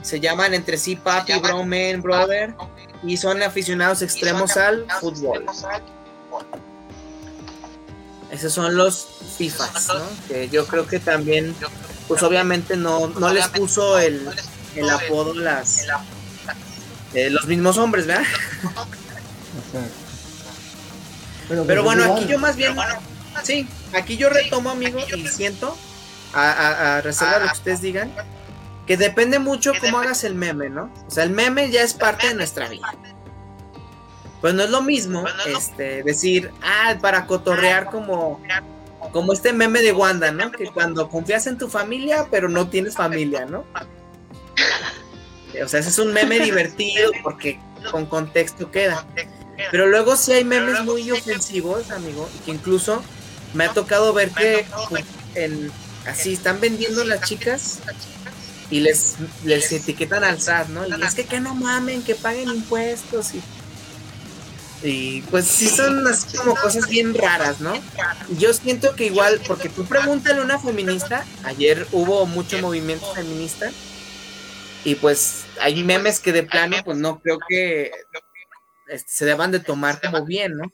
Se 0.03 0.21
llaman 0.21 0.55
entre 0.55 0.77
sí 0.77 0.97
papi, 0.97 1.33
bro, 1.41 1.65
man, 1.65 2.03
brother. 2.03 2.55
Y 3.03 3.17
son 3.17 3.43
aficionados 3.43 4.03
extremos 4.03 4.57
al 4.57 4.87
fútbol. 5.01 5.47
Esos 8.31 8.53
son 8.53 8.77
los 8.77 9.07
FIFAs, 9.37 9.89
¿no? 9.89 10.03
Que 10.29 10.49
yo 10.49 10.67
creo 10.67 10.87
que 10.87 10.99
también, 10.99 11.55
pues 12.09 12.23
obviamente 12.23 12.77
no, 12.77 13.07
no 13.09 13.33
les 13.33 13.47
puso 13.49 13.99
el, 13.99 14.29
el 14.75 14.91
apodo 14.91 15.35
las 15.35 15.87
eh, 17.15 17.31
los 17.31 17.47
mismos 17.47 17.79
hombres, 17.79 18.07
¿verdad? 18.07 18.25
Pero, 21.49 21.65
pues 21.65 21.83
bueno, 21.83 22.15
aquí 22.15 22.27
yo 22.27 22.39
más 22.39 22.57
bien, 22.57 22.75
sí, 23.43 23.69
aquí 23.93 24.17
yo 24.17 24.31
retomo, 24.31 24.71
amigo, 24.71 24.99
y 25.15 25.29
siento, 25.29 25.77
a, 26.33 26.51
a, 26.51 26.97
a 26.97 27.01
reserva 27.03 27.39
lo 27.41 27.47
que 27.47 27.53
ustedes 27.53 27.81
digan, 27.83 28.13
que 28.87 28.97
depende 28.97 29.39
mucho 29.39 29.73
cómo 29.81 29.99
hagas 29.99 30.25
el 30.25 30.35
meme, 30.35 30.71
¿no? 30.71 30.91
O 31.07 31.11
sea, 31.11 31.25
el 31.25 31.31
meme 31.31 31.71
ya 31.71 31.83
es 31.83 31.95
parte 31.95 32.29
de 32.29 32.35
nuestra 32.35 32.69
vida. 32.69 32.95
Pues 34.41 34.53
no 34.53 34.63
es 34.63 34.71
lo 34.71 34.83
mismo 34.83 35.25
este, 35.47 36.03
decir, 36.03 36.51
ah, 36.63 36.97
para 37.01 37.27
cotorrear 37.27 37.87
como, 37.87 38.43
como 39.11 39.33
este 39.33 39.55
meme 39.55 39.81
de 39.81 39.93
Wanda, 39.93 40.33
¿no? 40.33 40.51
Que 40.53 40.67
cuando 40.67 41.09
confías 41.09 41.47
en 41.47 41.57
tu 41.57 41.69
familia, 41.69 42.27
pero 42.31 42.49
no 42.49 42.69
tienes 42.69 42.95
familia, 42.95 43.47
¿no? 43.47 43.65
O 45.65 45.69
sea, 45.69 45.79
ese 45.79 45.89
es 45.89 46.01
un 46.01 46.13
meme 46.13 46.41
divertido 46.41 47.13
porque 47.23 47.61
con 47.93 48.07
contexto 48.07 48.73
queda. 48.73 49.07
Pero 49.71 49.87
luego 49.87 50.17
sí 50.17 50.33
hay 50.33 50.45
memes 50.45 50.83
muy 50.85 51.11
ofensivos, 51.11 51.91
amigo, 51.91 52.29
y 52.37 52.45
que 52.45 52.51
incluso 52.53 53.03
me 53.53 53.65
ha 53.65 53.73
tocado 53.73 54.13
ver 54.13 54.31
que 54.31 54.67
en, 55.35 55.71
así 56.07 56.35
están 56.35 56.61
vendiendo 56.61 57.05
las 57.05 57.23
chicas 57.23 57.79
y 58.71 58.81
les, 58.81 59.17
les 59.45 59.71
etiquetan 59.73 60.25
al 60.25 60.41
SAT, 60.41 60.69
¿no? 60.69 60.87
Y 60.87 61.03
es 61.03 61.15
que 61.15 61.25
que 61.25 61.41
no 61.41 61.55
mamen, 61.55 62.03
que 62.03 62.15
paguen 62.15 62.49
impuestos 62.49 63.35
y 63.35 63.43
y 64.85 65.23
pues 65.23 65.47
sí 65.47 65.69
son 65.69 66.07
así 66.07 66.37
como 66.37 66.55
cosas 66.55 66.89
bien 66.89 67.15
raras, 67.15 67.61
¿no? 67.61 67.73
Yo 68.37 68.53
siento 68.53 68.95
que 68.95 69.07
igual, 69.07 69.41
porque 69.47 69.71
tú 69.71 69.87
pregúntale 69.87 70.41
a 70.41 70.45
una 70.45 70.59
feminista, 70.59 71.25
ayer 71.43 71.87
hubo 71.91 72.27
mucho 72.27 72.59
movimiento 72.59 73.07
feminista, 73.15 73.73
y 74.85 74.97
pues 74.97 75.45
hay 75.59 75.83
memes 75.83 76.21
que 76.21 76.33
de 76.33 76.43
plano, 76.43 76.77
pues 76.85 76.99
no 76.99 77.19
creo 77.21 77.39
que 77.49 77.93
este, 78.89 79.11
se 79.11 79.25
deban 79.25 79.51
de 79.51 79.61
tomar 79.61 80.01
como 80.01 80.25
bien, 80.25 80.57
¿no? 80.57 80.65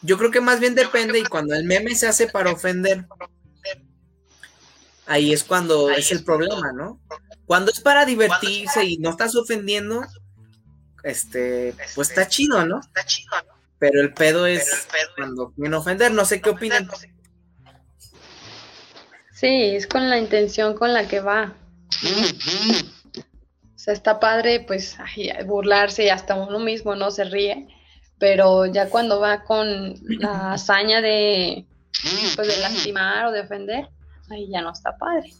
Yo 0.00 0.16
creo 0.16 0.30
que 0.30 0.40
más 0.40 0.60
bien 0.60 0.74
depende 0.74 1.18
y 1.18 1.24
cuando 1.24 1.54
el 1.54 1.64
meme 1.64 1.94
se 1.96 2.06
hace 2.06 2.28
para 2.28 2.52
ofender, 2.52 3.04
ahí 5.06 5.32
es 5.32 5.42
cuando 5.42 5.90
es 5.90 6.12
el 6.12 6.22
problema, 6.22 6.72
¿no? 6.72 7.00
Cuando 7.46 7.72
es 7.72 7.80
para 7.80 8.04
divertirse 8.04 8.84
y 8.84 8.98
no 8.98 9.10
estás 9.10 9.34
ofendiendo, 9.34 10.04
este, 11.02 11.74
pues 11.94 12.10
está 12.10 12.28
chido, 12.28 12.64
¿no? 12.64 12.80
Pero 13.78 14.00
el 14.00 14.12
pedo 14.12 14.46
es 14.46 14.86
cuando 15.16 15.52
viene 15.56 15.76
ofender, 15.76 16.12
no 16.12 16.24
sé 16.24 16.40
qué 16.40 16.50
opinan. 16.50 16.88
Sí, 19.32 19.76
es 19.76 19.86
con 19.86 20.08
la 20.10 20.18
intención 20.18 20.74
con 20.74 20.92
la 20.92 21.08
que 21.08 21.20
va. 21.20 21.54
O 23.78 23.80
sea, 23.80 23.94
está 23.94 24.18
padre, 24.18 24.64
pues, 24.66 24.98
burlarse 25.46 26.06
y 26.06 26.08
hasta 26.08 26.34
uno 26.34 26.58
mismo 26.58 26.96
no 26.96 27.12
se 27.12 27.22
ríe, 27.22 27.68
pero 28.18 28.66
ya 28.66 28.90
cuando 28.90 29.20
va 29.20 29.44
con 29.44 29.94
la 30.18 30.54
hazaña 30.54 31.00
de, 31.00 31.64
pues, 32.34 32.48
de 32.48 32.60
lastimar 32.60 33.26
o 33.26 33.30
de 33.30 33.42
ofender, 33.42 33.88
ahí 34.30 34.50
ya 34.50 34.62
no 34.62 34.72
está 34.72 34.96
padre. 34.98 35.32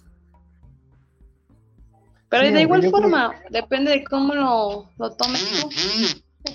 Pero 2.28 2.52
de 2.52 2.62
igual 2.62 2.88
forma, 2.88 3.34
depende 3.50 3.90
de 3.90 4.04
cómo 4.04 4.32
lo, 4.36 4.88
lo 4.98 5.16
tomes 5.16 5.44
tú. 5.60 5.68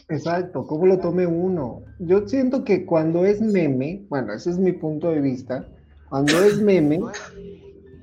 Exacto, 0.07 0.65
cómo 0.65 0.85
lo 0.85 0.99
tome 0.99 1.27
uno. 1.27 1.81
Yo 1.99 2.25
siento 2.29 2.63
que 2.63 2.85
cuando 2.85 3.25
es 3.25 3.41
meme, 3.41 4.05
bueno, 4.07 4.31
ese 4.31 4.51
es 4.51 4.57
mi 4.57 4.71
punto 4.71 5.09
de 5.09 5.19
vista, 5.19 5.67
cuando 6.07 6.41
es 6.45 6.59
meme, 6.59 7.01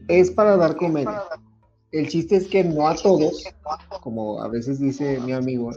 es 0.09 0.31
para 0.31 0.59
dar 0.59 0.77
comedia. 0.77 1.23
El 1.93 2.09
chiste 2.09 2.37
es 2.37 2.47
que 2.47 2.63
no 2.63 2.89
a 2.89 2.95
todos, 2.95 3.45
como 4.01 4.43
a 4.43 4.49
veces 4.49 4.79
dice 4.79 5.19
mi 5.21 5.33
amigo, 5.33 5.73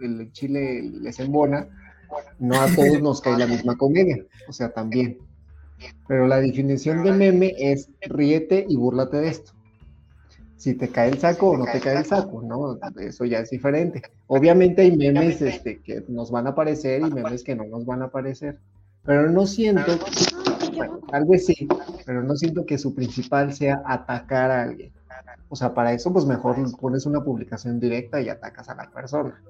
el 0.00 0.30
chile 0.32 0.82
les 0.82 1.18
embona, 1.18 1.68
no 2.38 2.60
a 2.60 2.66
todos 2.74 3.02
nos 3.02 3.20
cae 3.20 3.36
la 3.36 3.46
misma 3.46 3.76
comedia, 3.76 4.24
o 4.48 4.52
sea, 4.52 4.72
también. 4.72 5.18
Pero 6.06 6.26
la 6.26 6.40
definición 6.40 7.02
de 7.02 7.12
meme 7.12 7.54
es 7.58 7.90
ríete 8.02 8.64
y 8.68 8.76
búrlate 8.76 9.18
de 9.18 9.28
esto 9.28 9.56
si 10.56 10.74
te 10.74 10.88
cae 10.88 11.10
el 11.10 11.18
saco 11.18 11.50
o 11.50 11.56
no 11.56 11.64
te 11.64 11.80
cae 11.80 11.98
el 11.98 12.04
saco, 12.04 12.42
¿no? 12.42 12.78
Eso 12.98 13.24
ya 13.24 13.40
es 13.40 13.50
diferente. 13.50 14.02
Obviamente 14.26 14.82
hay 14.82 14.96
memes 14.96 15.40
este, 15.42 15.80
que 15.80 16.02
nos 16.08 16.30
van 16.30 16.46
a 16.46 16.50
aparecer 16.50 17.02
y 17.02 17.10
memes 17.10 17.44
que 17.44 17.54
no 17.54 17.64
nos 17.64 17.84
van 17.84 18.02
a 18.02 18.06
aparecer, 18.06 18.58
pero 19.04 19.30
no 19.30 19.46
siento, 19.46 19.98
bueno, 20.74 21.00
tal 21.08 21.26
vez 21.26 21.46
sí, 21.46 21.68
pero 22.04 22.22
no 22.22 22.34
siento 22.36 22.64
que 22.64 22.78
su 22.78 22.94
principal 22.94 23.52
sea 23.52 23.82
atacar 23.86 24.50
a 24.50 24.62
alguien. 24.62 24.92
O 25.48 25.56
sea, 25.56 25.74
para 25.74 25.92
eso 25.92 26.12
pues 26.12 26.24
mejor 26.24 26.56
pones 26.78 27.06
una 27.06 27.22
publicación 27.22 27.80
directa 27.80 28.20
y 28.20 28.28
atacas 28.28 28.68
a 28.68 28.74
la 28.74 28.90
persona 28.90 29.40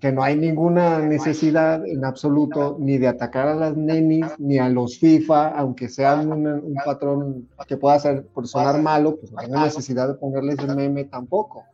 que 0.00 0.12
no 0.12 0.22
hay 0.22 0.36
ninguna 0.36 1.00
necesidad 1.00 1.84
en 1.84 2.04
absoluto 2.04 2.76
ni 2.78 2.98
de 2.98 3.08
atacar 3.08 3.48
a 3.48 3.54
las 3.54 3.76
nenis 3.76 4.26
ni 4.38 4.58
a 4.58 4.68
los 4.68 4.98
FIFA, 4.98 5.48
aunque 5.48 5.88
sean 5.88 6.30
un, 6.30 6.74
patrón 6.84 7.48
que 7.66 7.76
pueda 7.76 7.98
ser 7.98 8.24
por 8.26 8.46
sonar 8.46 8.80
malo, 8.80 9.16
pues 9.16 9.32
no 9.32 9.38
hay 9.40 9.50
necesidad 9.50 10.06
de 10.08 10.14
ponerles 10.14 10.58
el 10.60 10.76
meme 10.76 11.04
tampoco. 11.04 11.64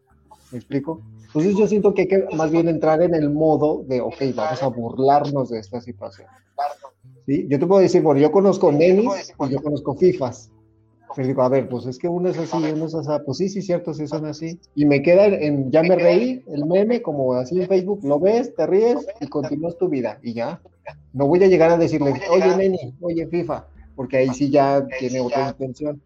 ¿Me 0.51 0.59
explico? 0.59 1.03
Entonces 1.27 1.57
yo 1.57 1.67
siento 1.67 1.93
que 1.93 2.03
hay 2.03 2.09
que 2.09 2.27
más 2.35 2.51
bien 2.51 2.69
entrar 2.69 3.03
en 3.03 3.15
el 3.15 3.29
modo 3.29 3.83
de, 3.87 4.01
ok, 4.01 4.17
vamos 4.35 4.63
a 4.63 4.69
burlarnos 4.69 5.51
de 5.51 5.59
esta 5.59 5.81
situación. 5.81 6.29
¿Sí? 7.27 7.47
Yo 7.49 7.59
te 7.59 7.67
puedo 7.67 7.83
decir, 7.83 8.03
bueno, 8.03 8.21
yo 8.21 8.31
conozco 8.33 8.73
nenis 8.73 9.35
y 9.39 9.49
yo 9.51 9.63
conozco 9.63 9.95
FIFAs. 9.97 10.51
Pero 11.15 11.29
digo, 11.29 11.43
a 11.43 11.49
ver, 11.49 11.69
pues 11.69 11.87
es 11.87 11.99
que 11.99 12.09
uno 12.09 12.29
es 12.29 12.39
así, 12.39 12.57
uno 12.57 12.87
es 12.87 12.95
así, 12.95 13.11
pues 13.25 13.39
sí, 13.39 13.49
sí, 13.49 13.63
cierto, 13.63 13.95
sí 13.95 14.07
son 14.07 14.27
así. 14.27 14.59
Y 14.75 14.85
me 14.85 15.03
queda 15.03 15.27
en, 15.27 15.71
ya 15.71 15.83
me 15.83 15.97
reí, 15.97 16.43
el 16.49 16.67
meme, 16.67 17.03
como 17.03 17.35
así 17.35 17.61
en 17.61 17.69
Facebook, 17.69 18.01
lo 18.03 18.19
ves, 18.19 18.55
te 18.55 18.67
ríes 18.67 19.07
y 19.21 19.27
continúas 19.29 19.79
tu 19.79 19.89
vida, 19.89 20.19
y 20.23 20.33
ya. 20.33 20.61
No 21.13 21.27
voy 21.27 21.43
a 21.45 21.47
llegar 21.47 21.71
a 21.71 21.77
decirle, 21.77 22.15
oye, 22.31 22.57
neni, 22.57 22.95
oye, 23.01 23.27
FIFA, 23.27 23.67
porque 23.95 24.19
ahí 24.19 24.29
sí 24.31 24.51
ya 24.51 24.87
tiene 24.99 25.21
otra 25.21 25.51
intención. 25.51 26.03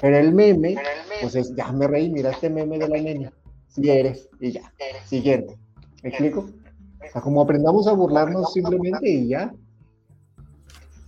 Pero 0.00 0.16
el 0.16 0.34
meme, 0.34 0.76
pues 1.20 1.34
es, 1.36 1.54
ya 1.54 1.70
me 1.72 1.86
reí, 1.86 2.10
mira 2.10 2.30
este 2.30 2.50
meme 2.50 2.78
de 2.78 2.88
la 2.88 2.98
neni, 2.98 3.28
si 3.68 3.88
eres, 3.88 4.28
y 4.40 4.52
ya, 4.52 4.72
siguiente. 5.04 5.56
¿Me 6.02 6.08
explico? 6.08 6.40
O 6.40 7.12
sea, 7.12 7.20
como 7.20 7.42
aprendamos 7.42 7.86
a 7.86 7.92
burlarnos 7.92 8.52
simplemente 8.52 9.08
y 9.08 9.28
ya. 9.28 9.52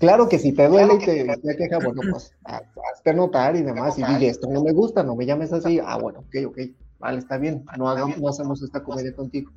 Claro 0.03 0.29
que 0.29 0.37
si 0.37 0.51
te 0.51 0.67
duele 0.67 0.95
y 0.95 0.99
te, 0.99 1.37
te 1.37 1.57
queja, 1.57 1.79
bueno, 1.79 2.03
pues 2.11 2.33
hazte 2.45 3.15
notar 3.15 3.55
y 3.55 3.63
demás, 3.63 3.97
y 3.97 4.03
dile, 4.03 4.31
esto 4.31 4.49
no 4.51 4.61
me 4.61 4.73
gusta, 4.73 5.05
no 5.05 5.15
me 5.15 5.25
llames 5.25 5.53
así, 5.53 5.79
ah, 5.79 5.97
bueno, 5.97 6.25
ok, 6.27 6.49
ok, 6.49 6.59
vale, 6.99 7.21
está 7.21 7.39
bien, 7.39 7.65
no, 7.79 7.89
hagamos, 7.89 8.19
no 8.19 8.29
hacemos 8.29 8.61
esta 8.65 8.83
comedia 8.83 9.15
contigo. 9.15 9.53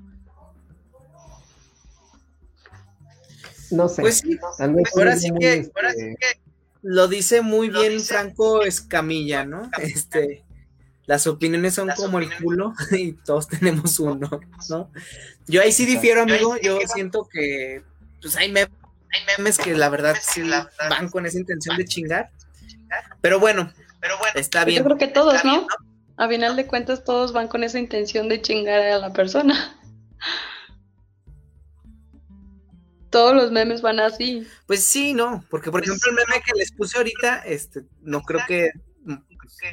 No 3.72 3.90
sé. 3.90 4.04
Pues 4.04 4.20
sí, 4.20 4.38
ahora, 4.60 5.18
sí 5.18 5.32
que, 5.40 5.54
este, 5.56 5.72
ahora 5.76 5.94
sí 5.94 6.16
que 6.20 6.40
lo 6.84 7.08
dice 7.08 7.42
muy 7.42 7.72
bien 7.72 8.00
Franco 8.00 8.62
Escamilla, 8.62 9.46
¿no? 9.46 9.72
Este, 9.82 10.44
las 11.08 11.26
opiniones 11.26 11.74
son 11.74 11.90
como 11.96 12.20
el 12.20 12.30
culo 12.38 12.76
y 12.92 13.14
todos 13.14 13.48
tenemos 13.48 14.00
uno, 14.00 14.30
¿no? 14.70 14.92
Yo 15.48 15.64
ahí 15.64 15.72
sí 15.72 15.88
difiero, 15.88 16.22
amigo, 16.22 16.56
yo 16.62 16.78
siento 16.94 17.28
que 17.32 17.82
pues 18.22 18.36
hay 18.36 18.52
hay 19.16 19.38
memes 19.38 19.58
que 19.58 19.74
la 19.76 19.90
verdad 19.90 20.16
sí 20.22 20.42
van 20.90 21.10
con 21.10 21.26
esa 21.26 21.38
intención 21.38 21.78
de 21.78 21.86
chingar. 21.86 22.30
Pero 23.22 23.40
bueno, 23.40 23.72
pero 24.00 24.18
bueno, 24.18 24.40
está 24.40 24.60
pues 24.60 24.68
bien. 24.68 24.80
Yo 24.80 24.86
creo 24.86 24.98
que 24.98 25.08
todos, 25.08 25.44
¿no? 25.44 25.68
A 26.18 26.28
final 26.28 26.56
de 26.56 26.68
cuentas 26.68 27.04
todos 27.04 27.34
van 27.34 27.48
con 27.48 27.64
esa 27.64 27.80
intención 27.80 28.30
de 28.30 28.42
chingar 28.42 28.82
a 28.82 29.00
la 29.00 29.14
persona. 29.14 29.80
Todos 33.12 33.34
los 33.34 33.50
memes 33.50 33.82
van 33.82 34.02
así. 34.02 34.46
Pues 34.68 34.86
sí, 34.86 35.14
no, 35.14 35.46
porque 35.50 35.72
por 35.72 35.82
ejemplo 35.82 36.10
el 36.10 36.18
meme 36.18 36.44
que 36.46 36.52
les 36.54 36.74
puse 36.74 36.98
ahorita, 36.98 37.44
este, 37.46 37.84
no 38.02 38.22
creo 38.22 38.42
que 38.46 38.72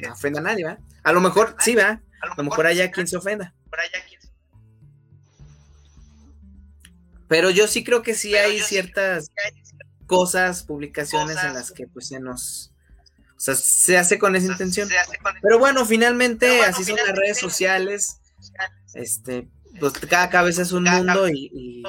ofenda 0.09 0.39
a 0.39 0.43
nadie, 0.43 0.63
¿verdad? 0.63 0.79
A 1.03 1.11
lo 1.11 1.19
mejor 1.19 1.57
sí, 1.59 1.75
¿verdad? 1.75 1.99
A 2.21 2.27
lo 2.37 2.43
mejor 2.45 2.67
haya 2.67 2.89
quien 2.89 3.05
se 3.05 3.17
ofenda. 3.17 3.53
Pero 7.27 7.49
yo 7.49 7.67
sí 7.67 7.83
creo 7.83 8.03
que 8.03 8.15
sí 8.15 8.35
hay 8.35 8.59
ciertas 8.59 9.31
cosas, 10.05 10.63
publicaciones 10.63 11.37
en 11.43 11.53
las 11.53 11.71
que 11.71 11.87
pues 11.87 12.07
se 12.07 12.19
nos 12.19 12.73
sea, 13.43 13.55
se 13.55 13.97
hace 13.97 14.19
con 14.19 14.35
esa 14.35 14.51
intención. 14.51 14.89
Pero 15.41 15.59
bueno, 15.59 15.85
finalmente 15.85 16.61
así 16.61 16.83
son 16.83 16.95
las 16.95 17.15
redes 17.15 17.39
sociales. 17.39 18.19
Este, 18.93 19.47
pues 19.79 19.93
cada 19.93 20.29
cabeza 20.29 20.61
es 20.61 20.71
un 20.71 20.83
mundo 20.83 21.27
y, 21.29 21.83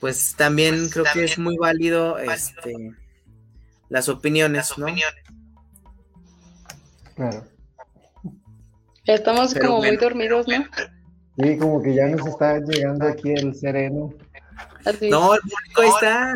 pues 0.00 0.34
también 0.36 0.88
creo 0.90 1.04
que 1.12 1.24
es 1.24 1.38
muy 1.38 1.56
válido 1.56 2.18
este 2.18 2.74
las 3.88 4.08
opiniones, 4.08 4.76
¿no? 4.76 4.86
Claro. 7.14 7.48
Estamos 9.04 9.54
como 9.54 9.78
muy 9.78 9.96
dormidos, 9.96 10.46
¿no? 10.48 10.66
Sí, 11.38 11.58
como 11.58 11.82
que 11.82 11.94
ya 11.94 12.06
nos 12.06 12.26
está 12.26 12.58
llegando 12.60 13.06
aquí 13.06 13.32
el 13.32 13.54
sereno. 13.54 14.10
No, 15.10 15.34
el 15.34 15.40
público 15.40 15.82
está. 15.82 16.34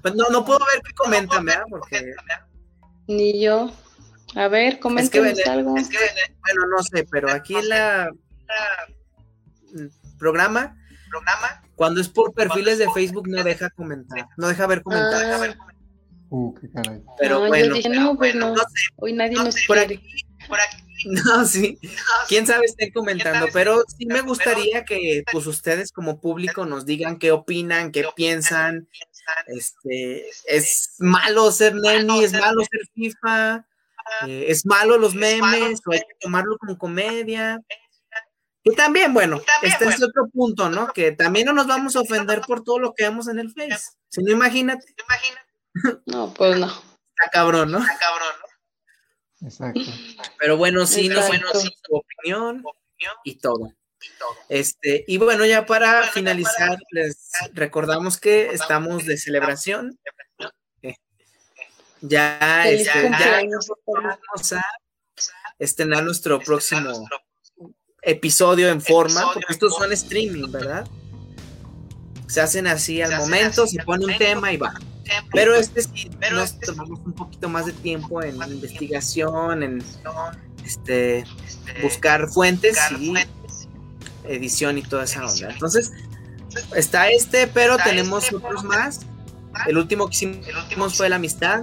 Pues 0.00 0.14
no, 0.14 0.28
no 0.30 0.44
puedo 0.44 0.60
ver 0.60 0.82
qué 0.82 0.94
comentan, 0.94 1.44
¿verdad? 1.44 1.64
Porque... 1.68 2.12
Ni 3.06 3.40
yo. 3.40 3.70
A 4.34 4.48
ver, 4.48 4.78
comenten 4.78 5.36
algo. 5.48 5.76
Es 5.76 5.88
que, 5.88 5.98
bueno, 5.98 6.66
no 6.74 6.82
sé, 6.82 7.06
pero 7.10 7.30
aquí 7.30 7.54
la 7.62 8.10
programa, 10.18 10.76
programa, 11.10 11.62
cuando 11.74 12.00
es 12.00 12.08
por 12.08 12.32
perfiles 12.32 12.78
de 12.78 12.90
Facebook 12.92 13.28
no 13.28 13.42
deja 13.42 13.70
comentar, 13.70 14.28
no 14.36 14.48
deja 14.48 14.66
ver 14.66 14.82
comentarios. 14.82 15.56
Ah. 15.60 15.66
Uh, 16.30 16.54
qué 16.54 16.70
caray. 16.70 17.02
Pero 17.18 17.40
no, 17.40 17.48
bueno, 17.48 17.74
dije, 17.74 17.88
no, 17.90 18.16
pues 18.16 18.34
no, 18.34 18.54
hoy 18.96 19.12
nadie 19.12 19.36
nos 19.36 19.54
por 19.66 19.78
aquí, 19.78 20.00
por 20.48 20.60
aquí. 20.60 20.81
No, 21.24 21.44
sí. 21.44 21.78
Quién 22.28 22.46
sabe 22.46 22.66
estén 22.66 22.92
comentando, 22.92 23.48
pero 23.52 23.82
sí 23.86 24.06
me 24.06 24.20
gustaría 24.20 24.84
que 24.84 25.24
pues 25.30 25.46
ustedes 25.46 25.92
como 25.92 26.20
público 26.20 26.64
nos 26.64 26.86
digan 26.86 27.18
qué 27.18 27.32
opinan, 27.32 27.92
qué 27.92 28.06
piensan. 28.14 28.88
Este, 29.46 30.26
es 30.46 30.94
malo 30.98 31.50
ser 31.52 31.74
neni, 31.74 32.24
es 32.24 32.32
malo 32.32 32.62
ser 32.62 32.80
FIFA, 32.94 33.66
eh, 34.26 34.46
es 34.48 34.66
malo 34.66 34.98
los 34.98 35.14
memes, 35.14 35.80
o 35.86 35.92
hay 35.92 36.00
que 36.00 36.14
tomarlo 36.20 36.56
como 36.58 36.78
comedia. 36.78 37.60
Y 38.64 38.74
también, 38.76 39.12
bueno, 39.12 39.40
este 39.62 39.88
es 39.88 40.02
otro 40.02 40.28
punto, 40.32 40.68
¿no? 40.70 40.88
Que 40.88 41.12
también 41.12 41.46
no 41.46 41.52
nos 41.52 41.66
vamos 41.66 41.96
a 41.96 42.00
ofender 42.00 42.42
por 42.42 42.62
todo 42.62 42.78
lo 42.78 42.94
que 42.94 43.04
vemos 43.04 43.26
en 43.28 43.40
el 43.40 43.50
Face. 43.52 43.96
Si 44.08 44.22
no, 44.22 44.32
imagínate. 44.32 44.84
No, 46.04 46.34
pues 46.34 46.58
no. 46.58 46.66
Está 46.66 47.30
cabrón, 47.32 47.72
¿no? 47.72 47.78
Está 47.78 47.98
cabrón, 47.98 48.34
¿no? 48.42 48.51
Exacto. 49.42 49.80
Pero 50.38 50.56
bueno, 50.56 50.86
sí, 50.86 51.08
no 51.08 51.22
sé 51.22 51.36
Exacto. 51.36 51.60
su 51.60 51.94
opinión 51.94 52.64
y 53.24 53.34
todo. 53.36 53.72
Este, 54.48 55.04
y 55.06 55.18
bueno, 55.18 55.44
ya 55.44 55.64
para 55.66 56.04
finalizar, 56.04 56.76
les 56.90 57.30
recordamos 57.52 58.18
que 58.18 58.46
estamos 58.46 59.04
de 59.04 59.16
celebración. 59.16 59.98
Eh, 60.82 60.96
Ya, 62.00 62.62
Feliz 62.64 62.86
este, 62.88 63.10
ya 63.10 63.42
vamos 63.42 64.52
a 64.52 64.64
estrenar 65.58 66.02
nuestro 66.02 66.40
próximo 66.40 67.08
episodio 68.02 68.68
en 68.68 68.80
forma, 68.80 69.32
porque 69.32 69.52
estos 69.52 69.76
son 69.76 69.92
streaming, 69.92 70.50
¿verdad? 70.50 70.86
Se 72.26 72.40
hacen 72.40 72.66
así 72.66 73.00
al 73.00 73.16
momento, 73.18 73.66
se 73.66 73.82
pone 73.84 74.06
un 74.06 74.18
tema 74.18 74.52
y 74.52 74.56
va. 74.56 74.74
Pero 75.32 75.54
este 75.54 75.82
sí, 75.82 76.10
nos 76.32 76.58
tomamos 76.60 77.00
un 77.04 77.12
poquito 77.12 77.48
más 77.48 77.66
de 77.66 77.72
tiempo 77.72 78.22
en 78.22 78.36
investigación, 78.36 79.62
en 79.62 79.84
este 80.64 81.24
buscar 81.82 82.28
fuentes 82.28 82.78
y 82.98 83.14
edición 84.24 84.78
y 84.78 84.82
toda 84.82 85.04
esa 85.04 85.26
onda. 85.26 85.50
Entonces, 85.50 85.92
está 86.74 87.10
este, 87.10 87.46
pero 87.46 87.76
tenemos 87.78 88.32
otros 88.32 88.64
más. 88.64 89.00
El 89.66 89.76
último 89.76 90.08
que 90.08 90.14
hicimos 90.14 90.96
fue 90.96 91.08
la 91.08 91.16
amistad. 91.16 91.62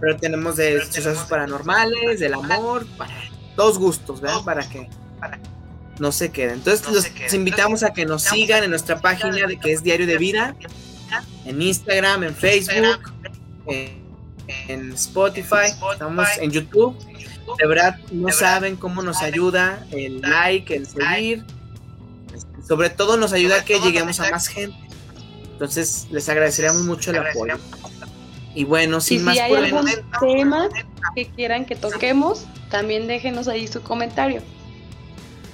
Pero 0.00 0.16
tenemos 0.16 0.56
de 0.56 0.84
sucesos 0.84 1.26
paranormales, 1.28 2.20
del 2.20 2.34
amor, 2.34 2.86
para 2.98 3.14
dos 3.56 3.78
gustos, 3.78 4.20
¿verdad? 4.20 4.42
Para 4.44 4.68
que 4.68 4.88
no 5.98 6.10
se 6.12 6.30
queden. 6.30 6.54
Entonces, 6.54 7.12
los 7.22 7.32
invitamos 7.34 7.82
a 7.82 7.92
que 7.92 8.04
nos 8.04 8.22
sigan 8.24 8.64
en 8.64 8.70
nuestra 8.70 9.00
página 9.00 9.46
de 9.46 9.58
que 9.58 9.72
es 9.72 9.82
Diario 9.82 10.06
de 10.06 10.18
Vida, 10.18 10.56
en 11.44 11.62
Instagram, 11.62 12.24
en 12.24 12.34
Facebook, 12.34 13.12
en, 13.66 14.04
en 14.68 14.92
Spotify, 14.92 15.72
estamos 15.92 16.28
en 16.38 16.50
YouTube. 16.50 16.96
De 17.58 17.66
verdad, 17.66 17.98
no 18.10 18.30
saben 18.30 18.76
cómo 18.76 19.02
nos 19.02 19.20
ayuda 19.22 19.86
el 19.90 20.20
like, 20.20 20.74
el 20.74 20.86
seguir. 20.86 21.44
Sobre 22.66 22.88
todo 22.90 23.16
nos 23.16 23.32
ayuda 23.32 23.60
a 23.60 23.64
que 23.64 23.78
lleguemos 23.80 24.18
a 24.20 24.30
más 24.30 24.48
gente. 24.48 24.76
Entonces, 25.52 26.08
les 26.10 26.28
agradeceríamos 26.28 26.82
mucho 26.82 27.10
el 27.10 27.18
apoyo. 27.18 27.58
Y 28.54 28.64
bueno, 28.64 28.98
Y 28.98 29.00
sin 29.00 29.18
si 29.18 29.24
más 29.24 29.38
hay 29.38 29.50
por 29.50 29.58
el 29.58 29.64
algún 29.66 29.80
momento, 29.80 30.18
tema 30.20 30.68
que 31.14 31.26
quieran 31.26 31.66
que 31.66 31.76
toquemos, 31.76 32.46
también 32.70 33.06
déjenos 33.06 33.48
ahí 33.48 33.66
su 33.66 33.82
comentario. 33.82 34.42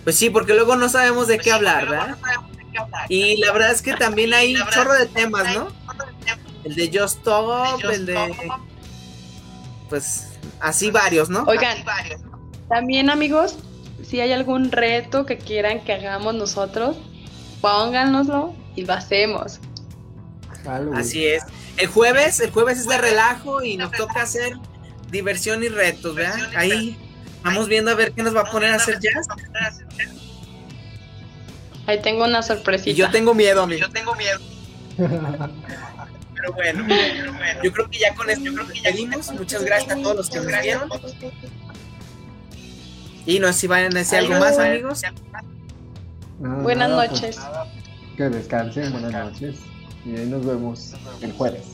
pues 0.04 0.16
sí, 0.16 0.30
porque 0.30 0.54
luego 0.54 0.76
no 0.76 0.88
sabemos 0.88 1.26
de 1.26 1.38
qué 1.38 1.50
hablar, 1.50 1.88
¿verdad? 1.88 2.16
Y 3.08 3.36
la 3.38 3.52
verdad 3.52 3.72
es 3.72 3.82
que 3.82 3.94
también 3.94 4.32
hay 4.34 4.56
un 4.56 4.68
chorro 4.68 4.94
de 4.94 5.06
temas, 5.06 5.54
¿no? 5.54 5.68
El 6.64 6.74
de 6.74 6.86
Just 6.88 7.18
Stop, 7.18 7.84
el 7.84 8.06
de. 8.06 8.34
Pues 9.88 10.28
así 10.60 10.90
varios, 10.90 11.28
¿no? 11.30 11.44
Oigan, 11.44 11.78
también 12.68 13.10
amigos, 13.10 13.56
si 14.06 14.20
hay 14.20 14.32
algún 14.32 14.70
reto 14.70 15.26
que 15.26 15.38
quieran 15.38 15.82
que 15.84 15.92
hagamos 15.92 16.34
nosotros, 16.34 16.96
pónganoslo 17.60 18.54
y 18.76 18.84
lo 18.84 18.92
hacemos. 18.92 19.60
Así 20.94 21.26
es. 21.26 21.42
El 21.76 21.88
jueves, 21.88 22.40
el 22.40 22.50
jueves 22.50 22.78
es 22.78 22.86
de 22.86 22.98
relajo 22.98 23.62
y 23.62 23.76
nos 23.76 23.90
toca 23.92 24.22
hacer 24.22 24.52
diversión 25.10 25.62
y 25.64 25.68
retos, 25.68 26.14
¿verdad? 26.14 26.38
Ahí 26.54 26.96
vamos 27.42 27.68
viendo 27.68 27.90
a 27.90 27.94
ver 27.94 28.12
qué 28.12 28.22
nos 28.22 28.36
va 28.36 28.42
a 28.42 28.50
poner 28.50 28.70
a 28.70 28.76
hacer 28.76 28.98
jazz. 29.00 29.26
Ahí 31.86 32.00
tengo 32.02 32.24
una 32.24 32.42
sorpresita. 32.42 32.90
Y 32.90 32.94
yo 32.94 33.10
tengo 33.10 33.34
miedo, 33.34 33.62
amigo. 33.62 33.80
Yo 33.80 33.90
tengo 33.90 34.14
miedo. 34.14 34.38
Pero 34.96 36.52
bueno, 36.54 36.86
yo 37.62 37.72
creo 37.72 37.90
que 37.90 37.98
ya 37.98 38.14
con 38.14 38.30
esto 38.30 38.50
nos 38.50 38.68
despedimos. 38.68 39.30
Muchas 39.32 39.64
gracias 39.64 39.98
a 39.98 40.02
todos 40.02 40.16
los 40.16 40.30
que 40.30 40.40
nos 40.40 40.62
vieron. 40.62 40.90
Y 43.26 43.38
no 43.38 43.48
sé 43.48 43.52
si 43.52 43.66
vayan 43.66 43.94
a 43.94 43.98
decir 43.98 44.18
algo 44.18 44.38
más, 44.38 44.58
amigos. 44.58 45.02
No, 46.38 46.56
Buenas 46.62 46.88
nada, 46.88 47.06
pues, 47.08 47.20
noches. 47.22 47.38
que 48.16 48.22
descansen, 48.30 48.92
buenas 48.92 49.12
noches. 49.12 49.56
Y 50.06 50.16
ahí 50.16 50.26
nos 50.26 50.46
vemos 50.46 50.94
el 51.20 51.32
jueves. 51.32 51.64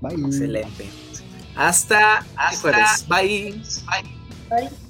Bye. 0.00 0.14
Excelente. 0.26 0.88
Hasta 1.54 2.24
el 2.50 2.56
jueves. 2.58 3.06
Bye. 3.08 3.62
Bye. 4.50 4.85